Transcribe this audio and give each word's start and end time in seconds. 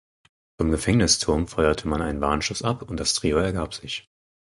Vom 0.57 0.71
Gefängnisturm 0.71 1.45
feuerte 1.47 1.87
man 1.87 2.01
einen 2.01 2.21
Warnschuss 2.21 2.63
ab 2.63 2.81
und 2.89 2.99
das 2.99 3.13
Trio 3.13 3.37
ergab 3.37 3.75
sich. 3.75 4.09